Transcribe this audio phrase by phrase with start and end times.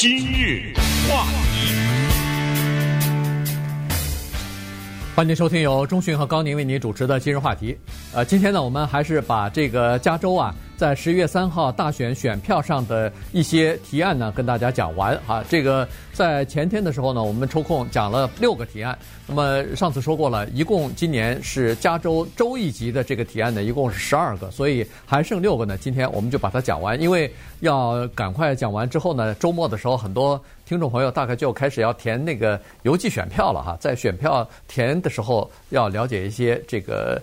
[0.00, 0.72] 今日
[1.10, 1.74] 话题，
[5.16, 7.76] 欢迎收听由中讯和高宁为您主持的今日话题。
[8.14, 10.54] 呃，今天呢，我们还是把这个加州啊。
[10.78, 15.44] 在十一月三号大选选票上的一些提案呢，跟大家讲完哈。
[15.48, 18.96] 这个在前天的时候呢，我们抽空讲了六个提案。
[19.26, 25.76] 那么上次说过了，一共今年是加州州一级的这个提案呢，一共是十二个，所以还剩六个呢。
[25.76, 33.76] 今天我们就把它讲完，因为要赶快讲完之后呢，周末的时候很多听众朋友大概就开始要填那个邮寄选票了哈。
[33.80, 37.20] 在选票填的时候，要了解一些这个。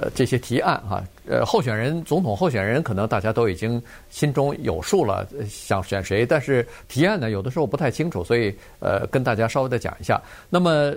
[0.00, 10.20] 呃，这些提案哈，呃，候选人、总统候选人可能大家都已经心中有数了，想选谁，但是提案呢，有的时候不太清楚，所以呃，跟大家稍微的讲一下。
[10.48, 10.94] 那么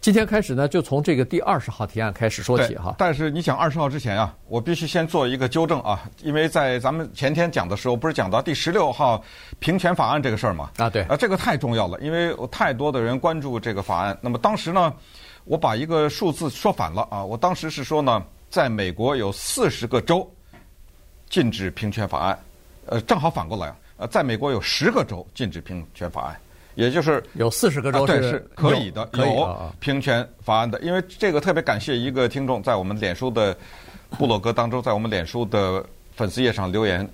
[0.00, 2.96] 今天开始呢，就从这个第二十号提案开始说起哈。
[2.98, 9.22] 但是你讲二十号之前啊，我必须先做一个纠正啊，因为在咱们前天讲的时候，不是讲到第十六号
[9.60, 10.70] 平权法案这个事儿吗？
[10.78, 14.18] 啊，对，啊，这个太重要了，因为太多的人关注这个法案。
[14.20, 14.92] 那么当时呢？
[15.44, 17.24] 我把一个数字说反了啊！
[17.24, 18.22] 我当时是说呢，
[18.52, 20.30] 在美国有四十个州
[21.30, 22.38] 禁止平权法案，
[22.84, 26.36] 呃，正好反过来，呃，在美国有十个州禁止平权法案，
[26.74, 30.78] 也就是有四十个州对是可以的，有，有平权法案的。
[30.80, 33.56] 因为这个特别感谢一个听众在我们脸书的
[34.18, 35.82] 布洛格当中，在我们脸书的
[36.14, 37.08] 粉丝页上留言，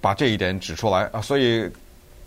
[0.00, 1.70] 把这一点指出来啊，所以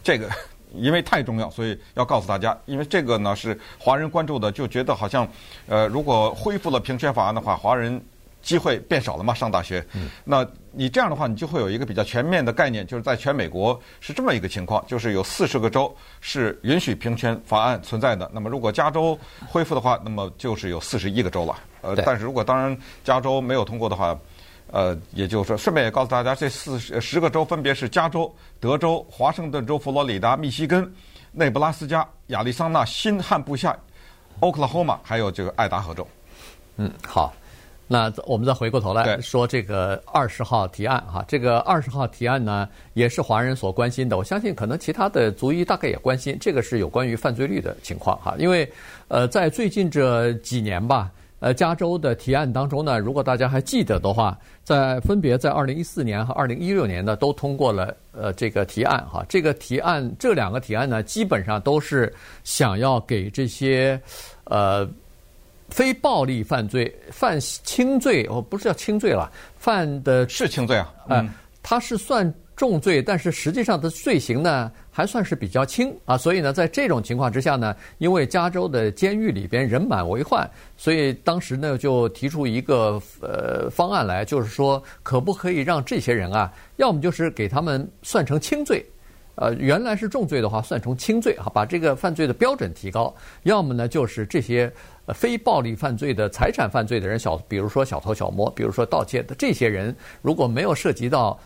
[0.01, 0.29] 这个。
[0.77, 2.57] 因为太重要，所以要告诉大家。
[2.65, 5.25] 因为这个呢是华人关注的，就觉得好像，
[5.67, 8.01] 呃，如果恢复了平权法案的话，华人
[8.45, 9.85] 机会变少了嘛，上大学。
[9.93, 10.07] 嗯。
[10.23, 18.29] 那你这样的话，你就会有一个比较全面的概念，就是在全美国是这么一个情况，就是有四十个州是允许平权法案存在的。
[18.33, 21.57] 那么如果加州恢复的话，那么就是有四十一个州了。
[21.81, 24.17] 呃，但是如果当然加州没有通过的话。
[24.71, 30.91] 呃，也就是说，顺便也告诉大家，这四十十个州分别是加州、德州、华盛顿州、佛罗里达、密西根、
[31.31, 33.77] 内布拉斯加、亚利桑那、新罕布夏、
[34.39, 36.05] 奥克拉荷马，还有这个爱达荷州。
[36.77, 37.31] 嗯，好，
[37.87, 44.17] 那我们再回过头来说这个二十号提案哈，这个二十号提案呢，也是华人所关心的。
[44.17, 48.67] 我相信可能其他的族裔大概也关心，这个是有关于犯罪率的情况哈，因为
[49.07, 51.11] 呃，在最近这几年吧。
[51.41, 59.23] 呃，加州的提案当中呢，如果大家还记得的话，在分别在二零一四年和二零一六年呢，都通过了呃这个提案哈。
[59.27, 62.11] 这个提案这两个提案呢，基本上都是
[62.45, 63.99] 想要给这些
[64.45, 64.89] 呃
[65.75, 72.33] 非暴力犯罪犯轻罪哦，不是叫轻罪了，犯的是轻罪啊，嗯、呃，他是算。
[72.55, 88.85] 重罪，但是实际上的罪行呢还算是比较轻啊，所以呢，在这种情况之下呢，因为加州的监狱里边人满为患，所以当时呢就提出一个呃方案来，就是说可不可以让这些人啊，要么就是给他们算成轻罪，
[89.35, 93.13] 呃，原来是重罪的话算成轻罪啊，把这个犯罪的标准提高；
[93.43, 94.71] 要么呢就是这些
[95.13, 101.39] 非暴力犯罪的财产犯罪的人，小比如说小偷小摸，比如说盗窃的这些人，如果没有涉及到。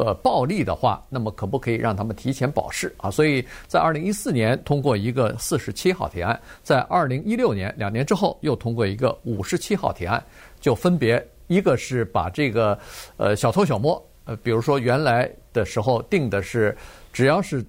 [0.00, 3.10] 呃，暴力的话，那么可不可以让他们提前保释啊？
[3.10, 10.22] 所以在二零一四年通过一个四十七号提案，在二零一六年两年之后又通过一个五十七号提案，
[10.60, 12.78] 就分别一个是把这个
[13.16, 16.76] 呃小偷小摸，呃，比如说原来的时候定的是
[17.18, 17.64] 只要是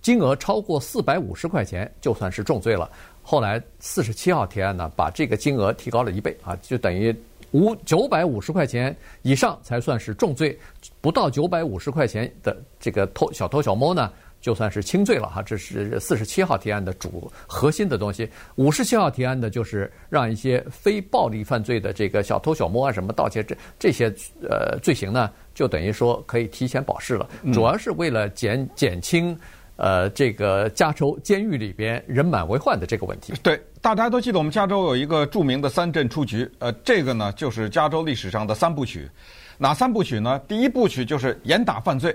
[0.00, 2.90] 金额超过四百五十块钱就算是重罪了，
[3.22, 7.14] 后来四十七号提案呢，把这个金额提高了一倍啊，就等于。
[7.50, 10.58] 五九百五十块钱以上才算是重罪，
[11.02, 14.10] 不到九百五十块钱的这个偷小偷小摸呢，
[14.40, 15.40] 就算是轻罪了哈。
[15.40, 18.28] 这是四十七号提案的主核心的东西。
[18.56, 24.12] 五十七号提案的就是让一些非暴力犯罪的这个小偷小摸啊、什么盗窃这这些
[24.42, 29.38] 呃罪行呢，就等于说可以提前保释了，主要是为了减减轻。
[29.76, 39.10] 呃，这个加州监狱里边人满为患的这个问题，对，大家都记得我们加州有一个著名的三镇出局，呃，这个呢就是加州历史上的三部曲，
[39.58, 40.38] 哪三部曲呢？
[40.46, 42.14] 第一部曲就是严打犯罪，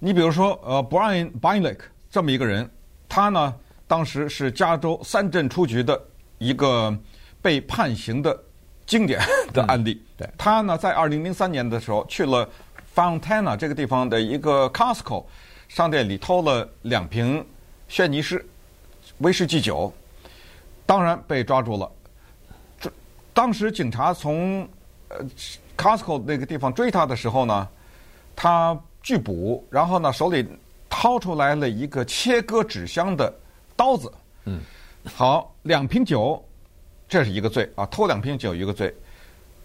[0.00, 1.78] 你比如说，呃，Brian Bilek
[2.10, 2.68] 这么一个人，
[3.08, 3.54] 他呢
[3.86, 6.02] 当时是加州三镇出局的
[6.38, 6.92] 一个
[7.40, 8.36] 被判刑的
[8.84, 9.20] 经典
[9.54, 9.92] 的案例。
[9.92, 12.48] 嗯、对，他呢在二零零三年的时候去了
[12.96, 15.22] Fontana 这个地方的一个 Costco。
[15.68, 17.44] 商店里偷了两瓶
[17.88, 18.42] 轩尼诗
[19.18, 19.92] 威士忌酒，
[20.86, 21.90] 当然被抓住了。
[22.78, 22.88] 这
[23.34, 24.66] 当时警察从
[25.08, 25.18] 呃
[25.76, 27.68] Costco 那个地方追他的时候呢，
[28.36, 30.46] 他拒捕，然后呢手里
[30.88, 33.34] 掏出来了一个切割纸箱的
[33.74, 34.10] 刀子。
[34.44, 34.60] 嗯，
[35.04, 36.42] 好，两瓶酒，
[37.08, 38.94] 这是一个罪啊，偷两瓶酒一个罪，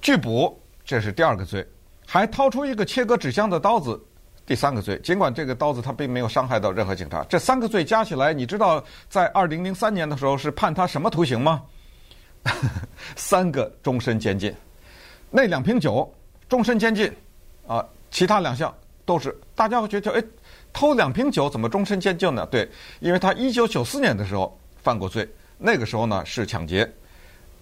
[0.02, 1.64] 拒捕这是第二个罪，
[2.12, 3.98] 还掏出一个切割纸箱的刀子。
[4.46, 5.00] 第三个罪。
[5.00, 11.64] 尽管这个刀子他并没有伤害到任何警察，这三个罪加起来，你知道在二零零三年的时候是判他什么徒刑吗？
[13.16, 14.54] 三个终身监禁。
[15.30, 16.14] 那两瓶酒
[16.50, 17.10] 终身监禁
[17.66, 18.76] 啊，其他两项
[19.06, 20.22] 都是大家会觉得，哎，
[20.74, 22.46] 偷两瓶酒怎么终身监禁呢？
[22.48, 22.70] 对，
[23.00, 25.26] 因为他一九九四年的时候犯过罪，
[25.58, 26.94] 那个时候呢是抢劫，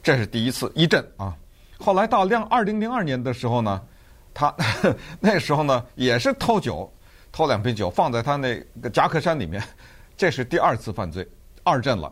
[0.02, 1.36] 这是第一次一阵啊。
[1.78, 3.80] 后来到两二零零二年的时候呢，
[4.40, 4.56] 他
[5.20, 6.90] 那时候呢也是偷酒，
[7.30, 9.62] 偷两瓶酒放在他那个夹克衫里面，
[10.16, 11.28] 这是第二次犯罪，
[11.64, 12.10] 二阵了。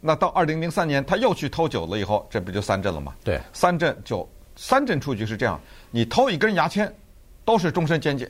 [0.00, 3.12] 那到二零零三年他又去偷酒了以后，这不就三阵了吗？
[3.24, 4.28] 对，三阵就。
[4.54, 5.60] 三阵出局是这样，
[5.90, 6.94] 你偷一根牙签，
[7.44, 8.28] 都是终身监禁。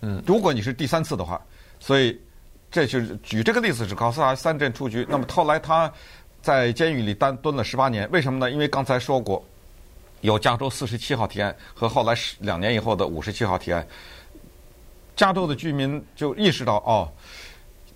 [0.00, 1.38] 嗯，如果你是第三次的话，
[1.78, 2.18] 所以
[2.70, 5.06] 这就是举这个例子是告诉他三阵出局。
[5.06, 5.92] 那么后来他
[6.40, 8.50] 在监狱里单蹲了十八年，为什么呢？
[8.50, 9.44] 因为刚才说过，
[10.20, 13.86] 有加州四十七号提案和后来十两年以后的五十七号提案，
[15.16, 17.10] 加州的居民就意识到哦，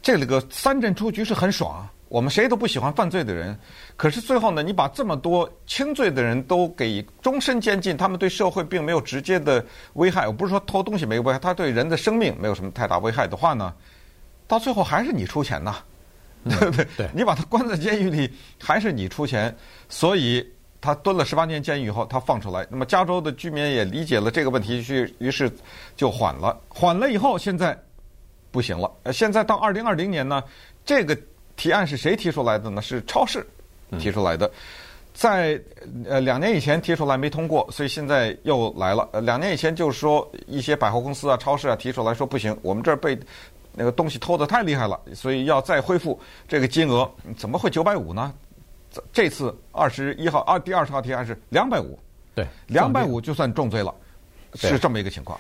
[0.02, 1.88] 这里个三镇出局是很爽。
[2.08, 3.58] 我们谁都不喜欢犯罪的人，
[3.96, 10.28] 可是最后呢，你把这么多轻罪的人都给终身监禁，他们对社会并没有直接的危害。
[10.28, 13.74] 我不是说偷东西没有危害，他对人的生命没有什么太大危害的话呢，
[14.46, 15.76] 到最后还是你出钱呐，
[16.44, 16.84] 对不？
[16.96, 18.30] 对，你把他关在监狱里，
[18.62, 19.52] 还是你出钱。
[19.88, 20.46] 所以
[20.84, 22.66] 他蹲了十八年监狱以后，他放出来。
[22.70, 25.50] 那么加州的居民也理解了这个问题，去于是
[25.96, 26.60] 就缓了。
[26.68, 27.76] 缓了以后，现在
[28.50, 28.90] 不行了。
[29.04, 30.44] 呃，现在到二零二零年呢，
[30.84, 31.16] 这个。
[31.56, 32.82] 提案是谁提出来的呢？
[32.82, 33.46] 是超市
[33.96, 34.50] 提出来的，
[35.12, 35.56] 在
[36.04, 39.08] 呃两年以前提出来没通过，所以现在又来了。
[39.12, 43.16] 呃，两年以前就是说一些百货公司啊、超市啊提出来说不行，我们这儿被
[43.72, 47.08] 那个东西偷的太厉害了，所以要再恢复这个金额。
[47.36, 48.34] 怎么会九百五呢？
[49.12, 51.98] 这次二十一号啊，第二十号提案是两百五，
[52.34, 53.94] 对，两百五就算重罪了，
[54.54, 55.38] 是这么一个情况。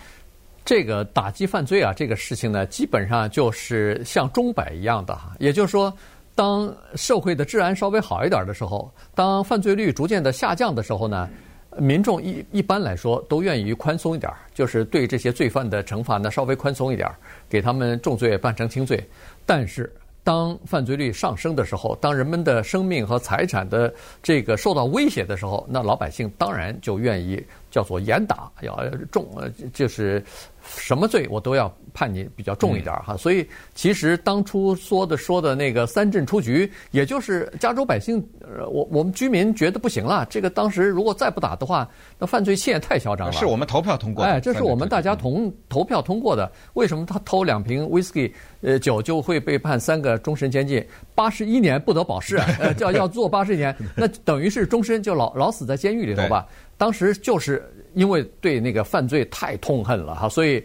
[0.64, 5.32] 这个打击犯罪啊，这个事情呢，基本上就是像钟摆一样的哈。
[5.38, 5.92] 也就是说，
[6.34, 11.28] 当社会的治安稍微好一点的时候，当犯罪率逐渐的下降的时候呢，
[11.76, 17.10] 民众一一般来说都愿意宽松一点，就是对这些罪犯的惩罚呢稍微宽松一点，
[17.46, 19.06] 给他们重罪办成轻罪。
[19.44, 19.92] 但是，
[20.24, 23.92] 当犯罪率上升的时候，当人们的生命和财产的
[24.22, 27.40] 这个受到威胁的时候，那老百姓当然就愿意
[27.74, 29.26] 叫做严打，要重，
[29.72, 30.22] 就是。
[30.66, 41.86] 什么罪我都要判你比较重一点哈，所以其实当初说的说的那个三镇出局，也就是加州百姓，呃，我我们居民觉得不行了，这个当时如果再不打的话，
[42.18, 43.32] 那犯罪线太嚣张了。
[43.34, 46.50] 是我们投票通过，哎，这是我们大家同投票通过的。
[46.72, 50.82] 为什么他偷两瓶威士忌呃酒就会被判三个终身监禁，
[51.14, 56.46] 八十一年不得保释， 呃，叫要坐八十一年，那等于是终身就老老死在监狱里头吧？
[56.76, 57.68] 当时就是。
[57.94, 60.60] 因为对那个犯罪太痛恨了哈，所以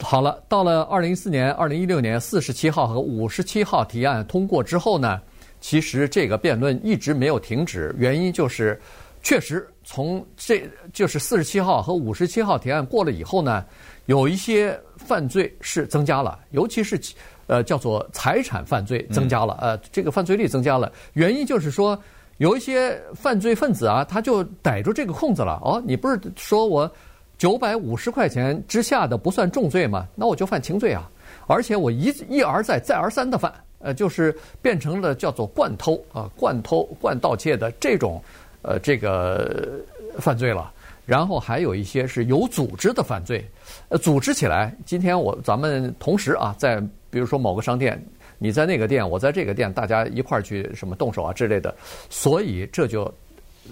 [0.00, 5.20] 好了，到了二零一四年、二零一六年四十七号和五十七号提案通过之后呢，
[5.60, 7.94] 其实这个辩论一直没有停止。
[7.96, 8.76] 原因就是，
[9.22, 13.64] 确实从这就是四十七号和五十七号提案过了以后呢，
[14.06, 17.00] 有一些犯罪是增加了，尤其是
[17.46, 20.90] 呃叫做财产犯罪增加了，呃这个犯罪率增加了。
[21.12, 21.96] 原因就是说。
[22.40, 25.60] 有一些犯罪分子啊，他就逮住这个空子了。
[25.62, 26.90] 哦，你不是说我
[27.36, 30.08] 九百五十块钱之下的不算重罪吗？
[30.14, 31.06] 那我就犯轻罪啊！
[31.46, 38.22] 而且我一一而再、再而三的犯，呃，就是变成了叫做惯偷啊、惯偷、惯盗窃的这种
[38.62, 39.78] 呃这个
[40.18, 40.72] 犯罪了。
[41.04, 43.44] 然后还有一些是有组织的犯罪，
[43.90, 44.74] 呃，组织起来。
[44.86, 48.02] 今天我咱们同时啊，在比如说某个商店。
[48.42, 51.76] 你在那个店，我在这个店，大家一块儿去什么动手啊之类的，
[52.08, 53.12] 所以这就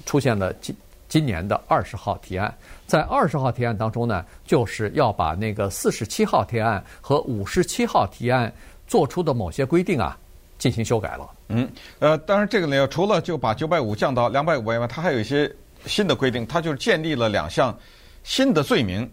[0.05, 0.77] 出现了今
[1.09, 2.55] 今年的二十号提案。
[2.87, 8.53] 在二十号提案当中呢，就是要把那个四十七号提案和五十七号提案
[8.87, 10.19] 做出的某些规定啊
[10.59, 11.31] 进行修改了。
[11.49, 11.67] 嗯，
[11.99, 15.51] 呃，当然这个呢，除了就把九百五降到两百五以外，它还有一些
[15.87, 17.75] 新的规定，它就建立了两项
[18.23, 19.11] 新的罪名。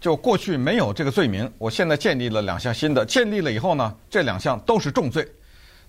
[0.00, 3.04] 就过去没有这个罪名，我现在建立了两项新的。
[3.04, 5.26] 建立了以后呢，这两项都是重罪，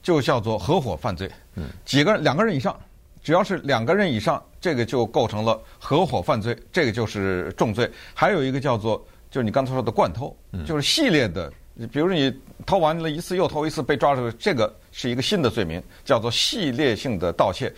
[0.02, 1.30] 就叫做合伙犯罪。
[1.56, 2.78] 嗯，几个人两个人以上，
[3.22, 7.90] 只要是两个人以上，这个就构成了合伙犯罪，这个就是重罪。
[8.14, 10.36] 还有一个叫做，就是你刚才说的惯偷，
[10.66, 11.52] 就是系列的，
[11.92, 12.34] 比如你
[12.66, 17.72] 偷完了一次又偷一次被抓住，这个是一个新的罪名，叫做系列性的盗窃。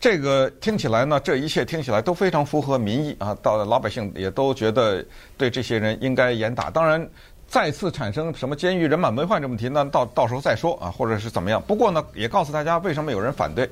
[0.00, 3.36] 这个听起来呢，这一切听起来都非常符合民意啊！
[3.42, 5.04] 到老百姓也都觉得
[5.36, 6.70] 对这些人应该严打。
[6.70, 7.04] 当然，
[7.48, 11.60] 再次产生什么监狱人满为患这问题，那到到时候再说啊，或者是怎么样。
[11.66, 13.68] 不过呢，也告诉大家为什么有人反对。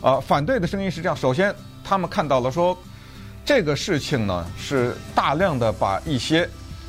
[0.00, 1.54] 啊，反对的声音是这样：首先，
[1.84, 2.76] 他们看到了说，
[3.44, 6.48] 这个事情呢是大量的把一些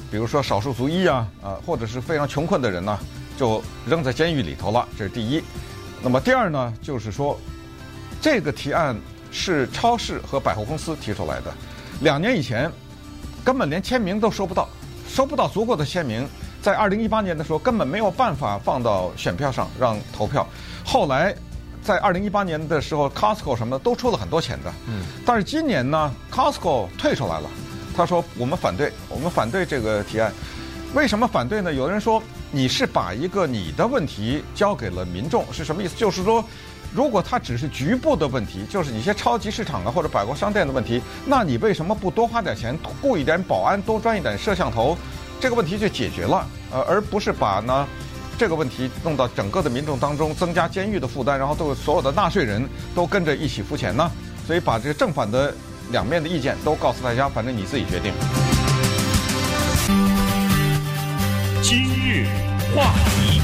[0.10, 2.98] 比如说少数族裔啊，啊，或者是非常穷困的人呢，
[3.38, 4.88] 就扔在监狱里头了。
[4.98, 5.44] 这是第一。
[6.02, 7.38] 那么第二呢，就是说，
[8.24, 8.98] 这个提案
[9.32, 11.54] 是超市和百货公司提出来的，
[12.00, 12.72] 两年以前
[13.44, 14.70] 根本连签名都收不到，
[15.10, 16.26] 收不到足够的签名，
[16.62, 20.48] 在二零一八年的时候根本没有办法放到选票上让投票。
[20.86, 21.36] 后来
[21.82, 24.72] 在二零一八年的时候，Costco 什么的都出了很多钱的。
[24.88, 25.04] 嗯。
[25.26, 27.50] 但是今年呢，Costco 退出来了。
[27.94, 30.32] 他说：“我们反对，我们反对这个提案。
[30.94, 31.74] 为什么反对呢？
[31.74, 35.96] 有人说你是把一个你的问题交给了民众，是什么意思？
[35.98, 36.44] 就是说，
[36.94, 44.98] 如果它只是局部的问题，就是一些超级市场啊或者百货商店的问题，那你为什么不多花点钱，雇一点保安，多装一点摄像头，
[45.40, 46.48] 这个问题就解决了？
[46.72, 47.88] 呃，而不是把呢
[48.38, 54.12] 这个问题弄到整个的民众当中，增加监狱的负担，然后都所有的纳税人都跟着一起付钱呢？
[54.46, 55.54] 所以把这个正反的。”
[55.92, 58.14] 两面的意见都告诉大家，反正你自己决定。
[61.62, 62.26] 今日
[62.74, 63.42] 话题，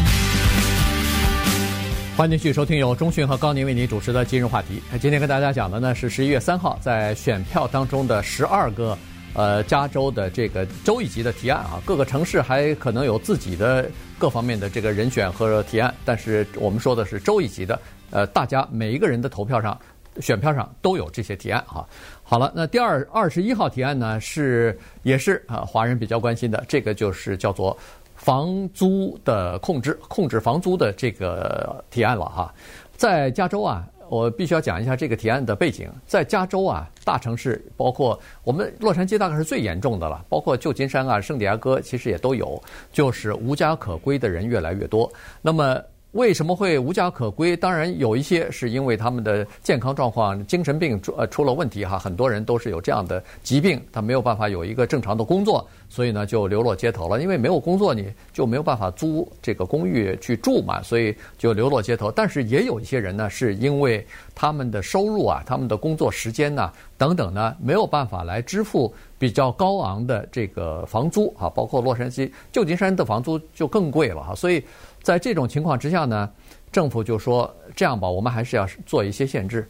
[2.20, 4.84] 欢迎继续收听由中讯和高宁为您主持的今日话题。
[5.00, 8.98] 今天跟大家讲的呢是十一月三号在选票当中的十二个
[9.34, 17.80] 呃加州的这个州一级的提案啊，各个城市还可能有自己的各方面的这个人选和提案，但是我们说的是州一级的，
[18.12, 19.80] 呃，大家每一个人的投票上。
[20.20, 21.86] 选票上都有这些提案啊。
[22.24, 27.78] 好了，那第二二十一号提案呢，是也是啊，华人比较关心的，这个就是叫做
[28.20, 32.54] 房租的控制，控制房租的这个提案了哈。
[32.96, 35.90] 在加州啊，我必须要讲一下这个提案的背景。
[36.06, 42.62] 在加州啊，大城市包括我们洛杉矶大概是最严重的了，包括旧金山啊、圣地亚哥其实也都有，
[42.92, 45.10] 就是无家可归的人越来越多。
[45.42, 45.82] 那么
[46.14, 47.56] 为什么会无家可归？
[47.56, 52.00] 当然有一些是因为他们的健康状况、精神病出呃出了问题哈。
[52.00, 57.22] 很多人都是有这样的疾病，他没有办法有一个正常的工作，所以呢就流落街头了。
[57.22, 62.12] 因为没有工作，你就没有办法租这个公寓去住嘛，所以就流落街头。
[62.12, 71.48] 但是也有一些人呢，是因为他们的收入啊、他们的工作时间呐等等呢，没有办法来支付比较高昂的这个房租啊。
[71.52, 74.64] 包括洛杉矶、旧金山的房租就更贵了哈，所以。
[75.02, 76.30] 在这种情况之下呢，
[76.72, 79.68] 政府就说这样吧，我们还是要做一些限制，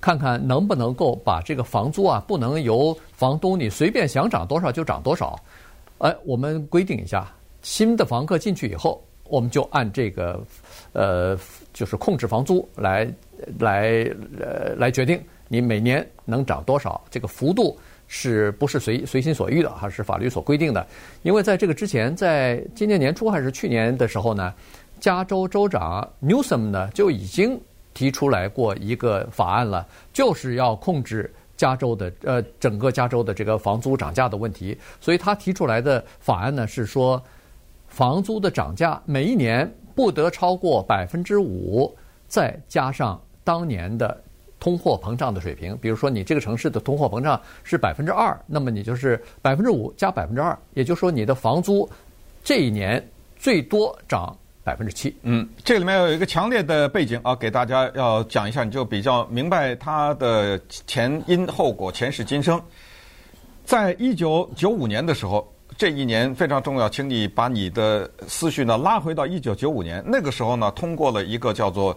[0.00, 5.38] 看看能不能够把这个房租啊，不能由房东你随便想涨多少就涨多少，
[5.98, 7.30] 哎，我们规定一下，
[7.62, 10.42] 新的房客进去以后，我们就按这个，
[10.92, 11.38] 呃，
[11.72, 13.06] 就是控制房租来
[13.58, 14.10] 来
[14.40, 17.78] 呃来决定你每年能涨多少，这个幅度
[18.12, 20.84] 是不是随随心所欲的，还是法律所规定的？
[21.22, 24.52] 因为在这个之前，在今年年初还是去年的时候呢。
[25.00, 27.58] 加州州长 Newsom 呢就已经
[27.94, 34.76] 提出来过一个法案了，就是要控制加州的呃整个加州的这个房租涨价的问题。
[35.00, 37.18] 所以他提出来的法案呢是说，
[37.88, 41.96] 房租的涨价每一年不得超过百分之五，
[42.28, 44.22] 再加上当年的
[44.60, 45.76] 通货膨胀的水平。
[45.78, 51.88] 比如说你这个城市的通货膨胀是百分之二，那么你就是百分之五加百分之二，也就是说你的房租
[52.44, 53.04] 这一年
[53.36, 54.36] 最多涨。
[54.62, 62.60] 百分之七，嗯，这里面有一个强烈的背景啊，给大家要讲一下，你就比较明白它的前因后果、前世今生。
[63.64, 70.04] 在一九九五年的时候，这一年非常重要，请你把你的思绪呢拉回到一九九五年。
[70.06, 71.96] 那个时候呢，通过了一个叫做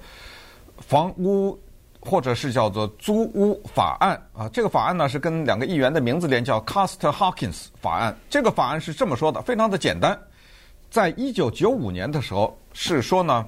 [0.80, 1.60] 房屋
[2.06, 4.50] 或者是叫做租屋法案啊。
[4.50, 8.16] 这个法案呢是跟两个议员的名字连，叫 Costa-Hawkins 法案。
[8.30, 10.20] 这个法案是这么说的，非常的简单。
[10.92, 13.48] 在一九九五年的时候，是说呢，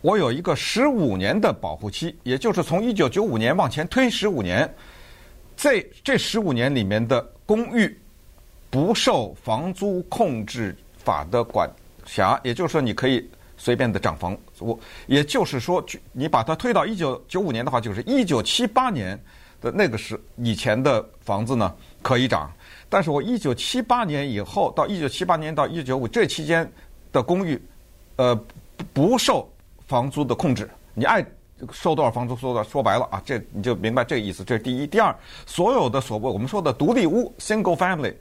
[0.00, 4.72] 我有一个十五年的保护期，也就是从一九九五年往前推十五年，
[5.56, 8.00] 在这十五年里面的公寓
[8.70, 11.70] 不受房租控制法的管
[12.06, 14.80] 辖，也就是说你可以随便的涨房租。
[15.06, 19.20] 也就是说，你把它推到一九九五年的话，就是一九七八年
[19.60, 22.50] 的那个时以前的房子呢可以涨。
[22.88, 26.66] 但是我一九七八年以后到一九七八年到一九九五这期间
[27.12, 27.60] 的公寓，
[28.16, 28.34] 呃，
[28.94, 29.46] 不受
[29.86, 31.22] 房租的控制，你爱
[31.70, 32.70] 收多少房租收多少。
[32.70, 34.42] 说白了啊，这你就明白这个意思。
[34.42, 38.14] 这是第一，第二，所有的所谓我们说的独立屋 （single family）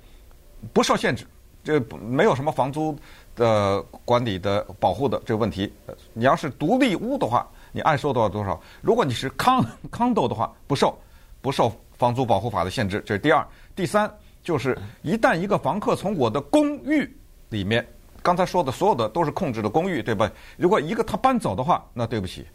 [0.73, 1.25] 不受限制，
[1.63, 2.97] 这没有什么房租
[3.37, 5.71] 的管理的保护的这个问题。
[6.11, 8.59] 你要是独立屋的话，你爱收多少多少。
[8.81, 10.99] 如果你是 con condo 的话，不受
[11.39, 13.01] 不受房租保护法的限制。
[13.05, 14.11] 这是第二，第三。
[14.43, 17.05] 就是一旦一个房客从我的公寓
[17.49, 17.85] 里面，
[18.23, 20.31] 刚才说的所有的都是控制的公寓，对吧？
[20.55, 22.47] 如果一个他搬走的话，那对不起，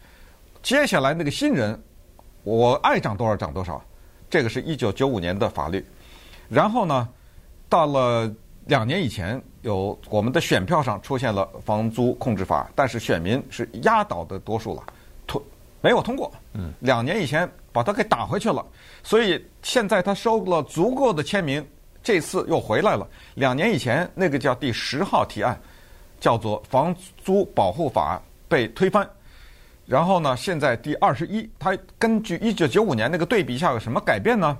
[0.62, 1.78] 接下来那个新人，
[2.44, 3.84] 我爱涨多少涨多少。
[4.30, 5.84] 这个是一九九五年的法律。
[6.48, 7.06] 然后呢，
[7.68, 8.34] 到了
[8.66, 14.84] 两年以前有我们的选票上出现了房租控制法，但是选民是压倒的多数了，
[15.26, 15.42] 通
[15.80, 16.30] 没有通过。
[16.52, 18.64] 嗯，两年以前把它给打回去了，
[19.02, 21.66] 所以现在他收了足够的签名，
[22.04, 23.06] 这次又回来了。
[23.34, 25.60] 两年以前那个叫第十号提案，
[26.20, 29.08] 叫做房租保护法被推翻，
[29.86, 34.56] 然后呢，现在第二十一，他根据一九九五年那个对比下有什么改变呢？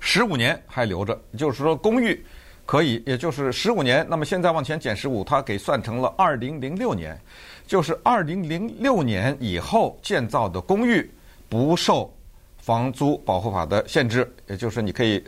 [0.00, 2.24] 十五年还留着，就是说公寓。
[2.66, 4.04] 可以，也就是十五年。
[4.10, 7.18] 那么现在往前减十五，它给算成了二零零六年，
[7.66, 11.08] 就是二零零六年以后建造的公寓
[11.48, 12.12] 不受
[12.58, 15.22] 房租保护法的限制，也就是你可以。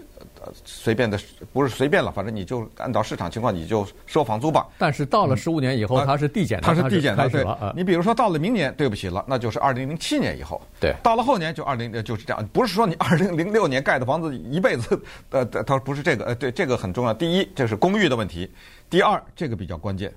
[0.64, 1.18] 随便的，
[1.52, 4.66] 不是随便了，反正你就按照市场情况，你就收房租吧。
[4.78, 7.42] 但是到了十五年以后，它是递减的，它是递减的，对。
[7.44, 10.60] 啊、你比如说到了明年，对不起了，那就是二零零七年以后。
[10.80, 10.94] 对。
[11.02, 17.14] 到了后年就二零，就是这样，不是说你二零零六年盖的房子一辈子，呃，它不是这个，呃，对，这个很重要。
[17.14, 18.46] 第一，这是公寓的问题；
[18.88, 20.12] 第二，这个比较关键，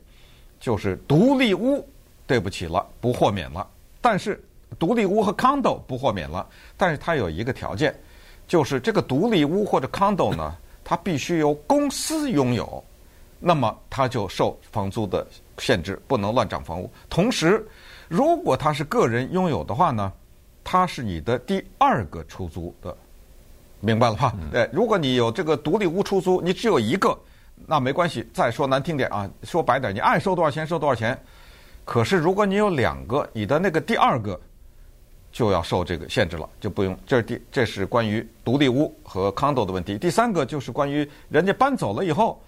[0.60, 1.88] 就是独立屋，
[2.28, 3.68] 对不起了，不豁免了。
[4.00, 4.42] 但是
[4.80, 6.48] 独立屋和 condo 不豁免了，
[6.78, 7.94] 但是它有一个条件。
[8.52, 10.54] 就是这个独立屋或者 condo 呢，
[10.84, 12.84] 它必须由公司拥有，
[13.40, 15.26] 那么它就受房租的
[15.58, 16.92] 限制，不能乱涨房屋。
[17.10, 17.66] 同时，
[18.10, 20.12] 如果它是个人拥有的话呢，
[20.66, 22.94] 它是你的第二个出租的，
[23.80, 24.36] 明白了吧？
[24.52, 27.18] 对，如果你有这个独立屋出租，你只有一个，
[27.56, 28.30] 那没关系。
[28.34, 31.18] 再说难听点啊，说白点，你爱收多少钱收多少钱。
[31.86, 34.38] 可是如果你有两个，你的那个第二个。
[35.32, 36.98] 就要受这个限制了，就不用。
[37.06, 39.98] 这是第，这是关于独立屋和 condo 的问题。
[39.98, 42.42] 第三个就是关于人家搬走了以后，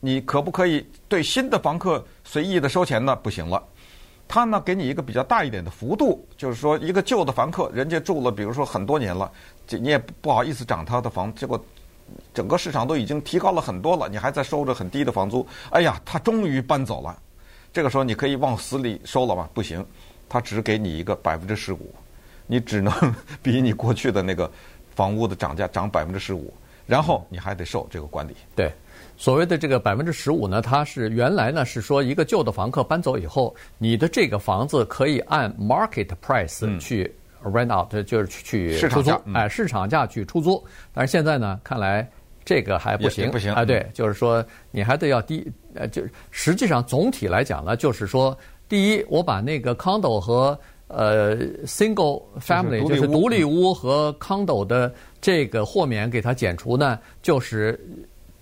[0.00, 3.16] 你可不可以对新的房客随意的收钱呢？
[3.16, 3.62] 不行了。
[4.28, 9.30] 他呢给你一个比较大一点的幅度，就是说一个旧的房客，人家住了，比如说很多年了，
[9.66, 11.64] 这你也不好意思涨他的房，结果
[12.34, 15.46] 整个市场都已经提高了很多了，你还在收着很低的房租。
[15.70, 17.16] 哎呀，他终于搬走了，
[17.72, 19.48] 这个时候你可以往死里收了吗？
[19.54, 19.86] 不行，
[20.28, 21.94] 他只给你一个百分之十五。
[22.46, 22.92] 你只能
[23.42, 24.50] 比你过去的那个
[24.94, 26.52] 房屋的涨价涨百分之十五，
[26.86, 28.34] 然后你还得受这个管理。
[28.54, 28.72] 对，
[29.16, 40.64] 所谓的这个百分之十五呢，它是原来呢是说一个旧的房客搬走以后，你的这个房子可以按 market price 去 rent out，、嗯、就是去去出租，哎、嗯，市场价去出租。
[40.92, 42.08] 但是现在呢，看来
[42.44, 43.52] 这个还不行，不行。
[43.54, 48.36] 哎，对，就是说你还得要低，呃，就实际上总体来讲呢，就是说，
[48.68, 57.78] 第一，我把那个 condo 和呃，single family 就是独立屋和 condo 的这个豁免给它减除呢，就是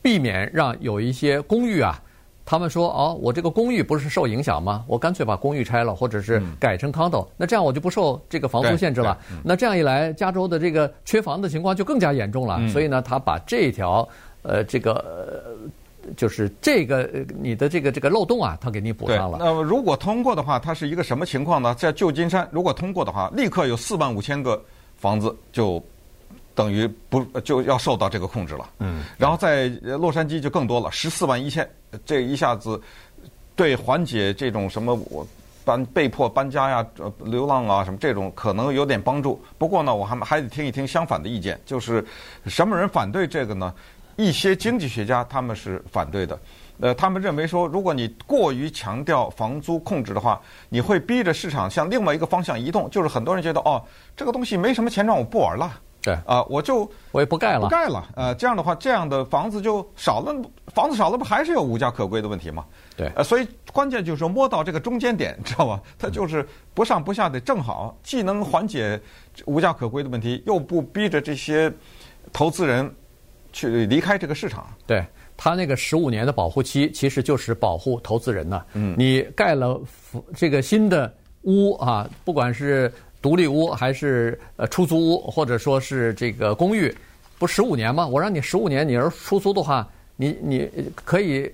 [0.02, 1.98] 避免让有一些公寓啊，
[2.44, 4.84] 他们说哦，我这个公寓不是受影响吗？
[4.86, 9.18] 我干脆把公寓拆了，或者是改成 condo，那这样我就不受这个房租限制了。
[9.42, 12.60] 那这样一来，加州的这个缺房的情况就更加严重了。
[12.68, 14.06] 所以呢，他把这条
[14.42, 15.56] 呃这个。
[16.06, 17.08] 呃就是这个
[17.40, 19.38] 你的这个这个漏洞啊，他给你补上了。
[19.40, 21.74] 那么如果通过的话，它是一个什么情况呢？
[21.74, 24.62] 在旧金山，如果通过的话，立刻有四万五千个
[24.96, 25.82] 房子就
[26.54, 28.70] 等于不就要受到这个控制了。
[28.78, 29.04] 嗯。
[29.16, 31.68] 然后在洛杉矶就更多了，十四万一千，
[32.04, 32.80] 这一下子
[33.56, 35.26] 对缓解这种什么我
[35.64, 36.86] 搬被迫搬家呀、
[37.24, 39.40] 流浪啊什么这种可能有点帮助。
[39.56, 42.04] 不过呢，我还还得听一听相反的意见，就是
[42.46, 43.72] 什么人反对这个呢？
[44.16, 46.38] 一些经济学家他们是反对的，
[46.80, 52.88] 呃，他们认为说，如果你过于强调房租控制的话，你会逼着市场向另外一个方向移动。
[52.90, 53.82] 就是很多人觉得，哦，
[54.16, 60.34] 这个东西没什么钱赚，我不玩了，对，啊，我就我也不盖了，不盖了，呃，这样的话，这样的房子就少了，
[60.68, 62.64] 房子少了，不还是有无家可归的问题吗？
[62.96, 65.80] 对，呃，所以关键就是说摸到这个中间点， 知道吧？
[65.98, 69.00] 它就是不上不下的正好，既能缓解
[69.46, 71.72] 无家可归的问题，又不逼着这些
[72.32, 72.94] 投资人。
[73.54, 75.02] 去离开这个市场，对
[75.36, 78.62] 他那个十五年的保护期，其实就是保护投资人呐。
[78.74, 79.80] 嗯，你盖了
[80.36, 81.10] 这个新的
[81.42, 86.94] 屋啊，不管是独立屋还是呃出租屋，或者说是这个公寓，
[87.38, 88.06] 不十五年吗？
[88.06, 90.68] 我让你十五年，你要是出租的话，你你
[91.04, 91.50] 可以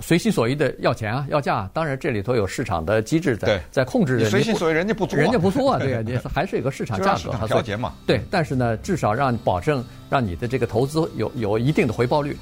[0.00, 1.68] 随心所欲的要钱啊，要价。
[1.72, 4.16] 当然这里头有市场的机制在在控制。
[4.16, 7.92] 你随心所欲，人家不租， 人家不租啊，对啊，你 还是有个市场价格调节嘛。
[8.06, 9.84] 对，但是呢，至少让保证。
[10.10, 12.36] 让你的这个投资有有一定的回报率，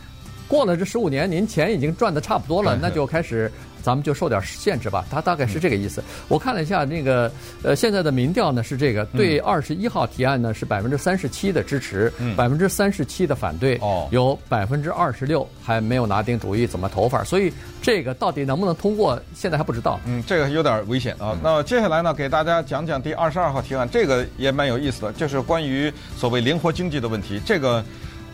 [0.48, 3.52] 过了这十五年，您钱已经赚的差不多了，那就开始
[3.88, 5.06] 咱们就受点限制吧。
[5.10, 6.04] 他大概是这个意思。
[6.28, 17.24] 我看了一下那个呃现在的民调呢是这个，对二十一号提案呢是百分之三十七的支持，百分之三十七的反对，哦有百分之二十六还没有拿定主意怎么投法。
[17.24, 19.98] 所以这个到底能不能通过，现在还不知道。
[20.04, 21.34] 嗯，这个有点危险啊。
[21.42, 27.40] 那接下来呢，给大家讲讲第二十二号提案，这个也蛮有意思的，就是关于所谓灵活经济的问题。
[27.46, 27.82] 这个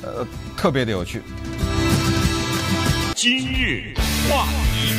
[0.03, 1.23] 呃特别的有趣。
[3.14, 3.95] 今日
[4.29, 4.93] 话题，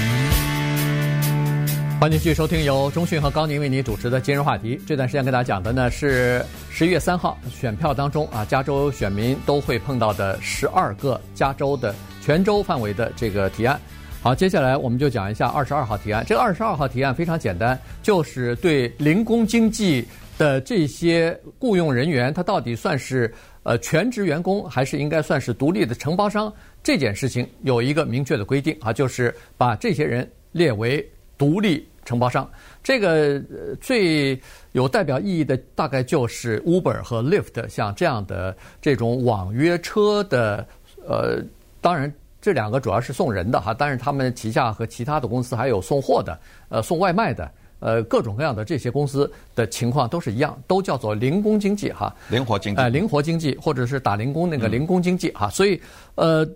[1.98, 4.80] 欢迎继续收听由中讯和高宁为你主持的今日话题。
[4.86, 13.80] 这段时间跟大家讲的呢是十一月三号选票当中啊，加州选民都会碰到的十二个加州的全州范围的这个提案。
[14.22, 16.24] 好，接下来我们就讲一下二十二号提案。
[16.28, 20.06] 这个二十二号提案非常简单，就是对零工经济
[20.38, 26.54] 的这些雇佣人员，他到底算是呃全职员工，还是应该算是独立的承包商？
[26.84, 31.04] 这件事情有一个明确的规定啊，就是把这些人列为
[31.38, 32.50] 独立承包商。
[32.84, 33.42] 这个
[33.82, 34.40] 最
[34.74, 40.66] 有代表意义的大概就是 Uber 和 Lyft 像这样的这种网约车的，
[41.08, 41.42] 呃，
[41.82, 55.82] 当然这两个主要是送人的哈，但是他们旗下和其他的公司还有送货的，呃，送外卖的，呃，各种各样的这些公司的情况都是一样，都叫做零工经济哈，灵活经济，呃，灵活经济或者是打零工那个零工经济哈，所以
[56.14, 56.48] 呃。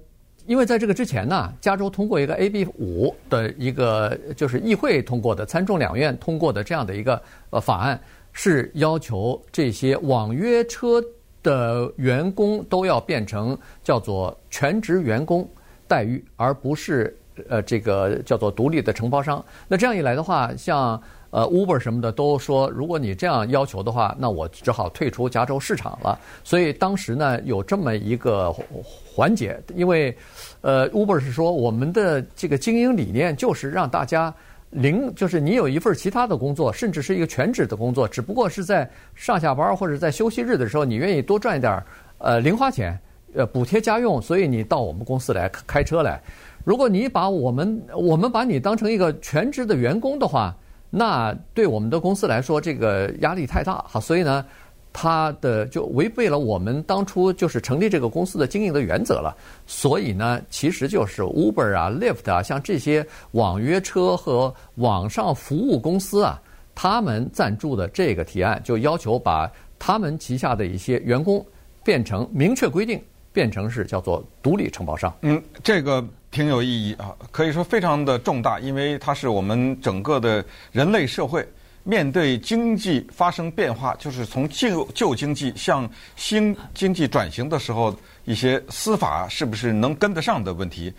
[0.49, 8.01] 因为在这个之前呢，加州通过一个 AB 五的一个就是议会通过的，参众两院通过的这样的一个呃法案，
[8.33, 10.99] 是要求这些网约车
[11.43, 15.47] 的员工都要变成叫做全职员工
[15.87, 17.15] 待遇，而不是
[17.47, 19.45] 呃这个叫做独立的承包商。
[19.67, 20.99] 那这样一来的话，像。
[21.31, 26.19] 呃，Uber 什么的都说，如果你这样要求的话，那我只好退出加州市场了。
[26.43, 28.51] 所以当时呢，有这么一个
[28.83, 30.15] 环节，因为
[30.61, 34.33] 呃，Uber 是说我们的这个经营理念就是让大家
[34.71, 41.83] 零，就是你有一份其他的工作，甚至是一个全职的工作，只不过是在上下班或者在休息日的时候，你愿意多赚一点
[42.17, 42.99] 呃零花钱，
[43.35, 46.19] 呃补贴家用，所以你到我们公司来开车来。
[46.65, 50.55] 如果你把我们我们把你当成一个全职的员工的话，
[50.89, 54.43] 那对我们的公司来说，这个压力太大，好，所以呢，
[54.91, 59.37] 他的就违背了我们当初就是成立这个公司的经营的原则了。
[59.67, 66.41] 所以呢，其实就是 Uber 啊、Lyft 啊，像这些网约车和网上服务公司啊，
[66.73, 69.47] 他们赞助的这个提案，就要求把
[69.77, 71.45] 他们旗下的一些员工
[71.83, 72.99] 变成明确规定，
[73.31, 75.13] 变成是叫做独立承包商。
[75.21, 76.03] 嗯，这个。
[76.31, 81.47] 挺有意义啊，可以说非常的重大，因为它是我们整个的人类社会
[81.83, 90.93] 面对经济发生变化，就是从旧旧经济向新经济转型的时候，一些司法是不是能跟得上的问题。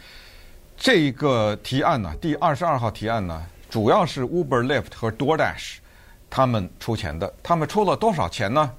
[0.77, 5.77] 这个提案呢，第二十二号提案呢，主要是 Uber、Lyft 和 DoorDash
[6.29, 8.73] 他们出钱的，他们出了多少钱呢？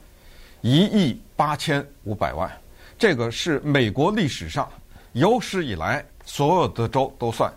[0.62, 2.52] 一亿八千五百万，
[3.00, 4.68] 这个是美国历史上
[5.14, 6.04] 有史以来。
[6.26, 7.52] 所有的州都算，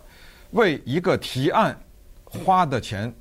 [0.51, 1.77] 为一个提案
[2.25, 3.13] 花的钱，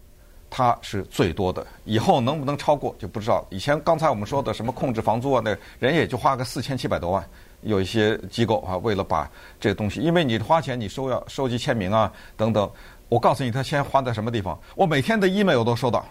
[0.51, 1.67] 它是最多的。
[1.85, 3.45] 以后能不能超过就不知道。
[3.51, 7.25] 以前刚才我们说的什么控制房租啊，那人也就花个四千七百多万。
[7.63, 12.71] 有一些机构啊，为了把这个东西，因为你花钱，你收要收集签名啊等等。
[13.09, 14.59] 我告诉你，他先花在什么地方？
[14.75, 16.05] 我每天的 email 都收到，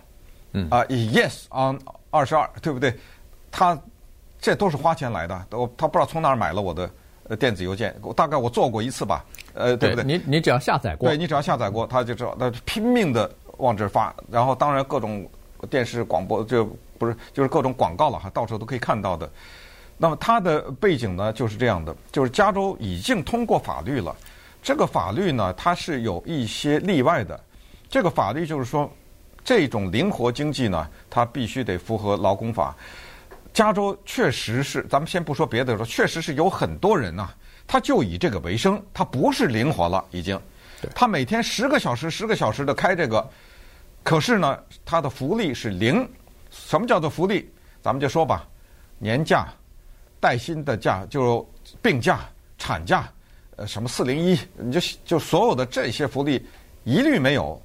[0.53, 2.97] 嗯啊，yes on 二十二，对不对？
[3.51, 3.79] 他
[4.39, 6.89] 这都是花钱来的，都他不知道从哪儿买了我的。
[7.33, 10.03] 呃，电子邮件，大概我做过一次吧，呃，对不对？
[10.03, 15.27] 你你只要下载过，对，你只要下载过，他就知道，他拼命的往这儿发，然后当然各种
[15.67, 16.65] 电视广播就
[16.99, 19.27] 不是就是各种广告了哈，到处都可以看到的。
[19.97, 24.15] 那么它的背景呢就是这样的，就是加州已经通过法律了，
[24.61, 27.39] 这个法律呢它是有一些例外的，
[27.89, 28.87] 这个法律就是说
[29.43, 32.75] 这种灵活经济呢，它必须得符合劳工法。
[33.53, 37.35] 加州确实是，咱们先不说别的，说确实是有很多人呐、啊，
[37.67, 40.39] 他就以这个为生，他不是灵活了，已经，
[40.95, 43.29] 他每天十个小时、十个小时的开这个，
[44.03, 46.09] 可是呢，他的福利是零。
[46.49, 47.47] 什么叫做福利？
[47.79, 48.47] 咱们就说吧，
[48.97, 49.47] 年假、
[50.19, 51.47] 带薪的假，就
[51.79, 52.21] 病假、
[52.57, 53.07] 产假，
[53.57, 56.43] 呃，什么四零一，你就就所有的这些福利
[56.85, 57.61] 一律没有，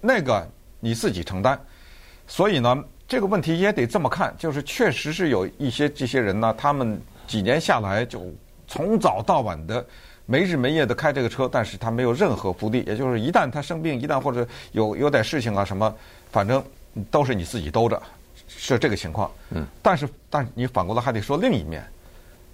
[0.00, 1.60] 那个你自己承担。
[2.28, 2.84] 所以呢。
[3.12, 8.24] 这个问题也得这么看，就是确实是有一些这些人呢，他们几年下来就
[8.66, 9.84] 从早到晚的
[10.24, 15.94] 没日没夜的开这个车，但是他没有任何福利，也就是一旦他生病，一旦或者有有点事情啊什么，
[16.30, 16.64] 反正
[17.10, 18.02] 都是你自己兜着，
[18.48, 19.30] 是这个情况。
[19.50, 19.66] 嗯。
[19.82, 21.84] 但是，但是你反过来还得说另一面，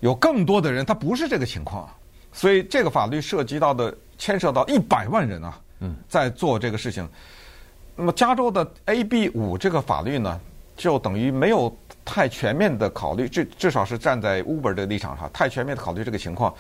[0.00, 1.88] 有更多的人他不是这个情况，
[2.32, 7.08] 所以这个法律涉及到的牵涉到一百万人啊，嗯，在做这个事情。
[7.94, 10.40] 那么加州的 AB 五这个法律呢，
[10.78, 16.54] 就等于没有太全面的考虑，至至少是站在 Uber 的立场上，太全面的考虑这个情况。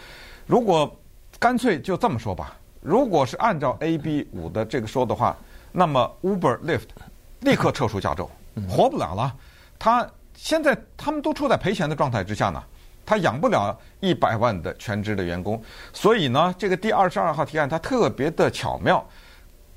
[0.44, 0.92] 如果
[1.38, 5.36] 干脆就这么说吧，如果是按照 AB 五的这个说的话，
[5.70, 6.88] 那么 Uber、Lyft
[7.40, 8.28] 立刻撤出加州，
[8.68, 9.32] 活不了了。
[9.78, 10.04] 他
[10.34, 12.60] 现在他们都处在赔钱的状态之下呢，
[13.06, 15.62] 他养不了一百万的全职的员工。
[15.92, 19.06] 所以呢，这个第二十二号提案它特别的巧妙。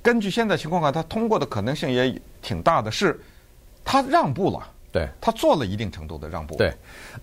[0.01, 3.19] 根据现在情况看，它通过的可能性也挺大的，是
[3.83, 4.67] 它让步了。
[4.91, 6.57] 对，他做了一定程度的让步。
[6.57, 6.69] 对